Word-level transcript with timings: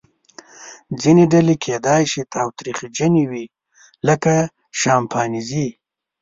ځینې 1.01 1.23
ډلې 1.33 1.55
کیدای 1.65 2.03
شي 2.11 2.21
تاوتریخجنې 2.33 3.23
وي 3.31 3.45
لکه 4.07 4.33
شامپانزې. 4.79 5.67